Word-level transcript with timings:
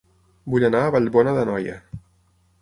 Vull 0.53 0.65
anar 0.69 0.81
a 0.85 0.93
Vallbona 0.95 1.35
d'Anoia 1.39 1.77